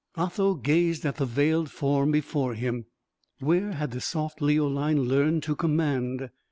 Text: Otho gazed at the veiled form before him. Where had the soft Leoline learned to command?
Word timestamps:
Otho 0.17 0.55
gazed 0.55 1.05
at 1.05 1.17
the 1.17 1.27
veiled 1.27 1.69
form 1.69 2.09
before 2.09 2.55
him. 2.55 2.87
Where 3.39 3.73
had 3.73 3.91
the 3.91 4.01
soft 4.01 4.41
Leoline 4.41 5.03
learned 5.07 5.43
to 5.43 5.55
command? 5.55 6.31